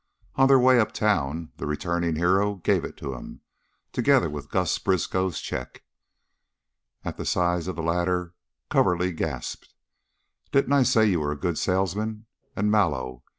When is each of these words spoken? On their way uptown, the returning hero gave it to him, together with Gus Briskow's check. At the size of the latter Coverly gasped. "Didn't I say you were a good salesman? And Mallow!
On 0.35 0.47
their 0.47 0.57
way 0.57 0.79
uptown, 0.79 1.51
the 1.57 1.67
returning 1.67 2.15
hero 2.15 2.55
gave 2.55 2.83
it 2.83 2.97
to 2.97 3.13
him, 3.13 3.41
together 3.91 4.31
with 4.31 4.49
Gus 4.49 4.75
Briskow's 4.79 5.39
check. 5.39 5.83
At 7.05 7.17
the 7.17 7.23
size 7.25 7.67
of 7.67 7.75
the 7.75 7.83
latter 7.83 8.33
Coverly 8.71 9.11
gasped. 9.11 9.75
"Didn't 10.51 10.73
I 10.73 10.81
say 10.81 11.05
you 11.05 11.19
were 11.19 11.31
a 11.33 11.37
good 11.37 11.59
salesman? 11.59 12.25
And 12.55 12.71
Mallow! 12.71 13.21